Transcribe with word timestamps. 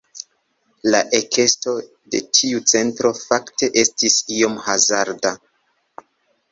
La 0.95 1.01
ekesto 1.17 1.75
de 2.15 2.23
tiu 2.39 2.63
centro 2.73 3.13
fakte 3.21 3.73
estis 3.85 4.19
iom 4.41 4.61
hazarda. 4.71 5.37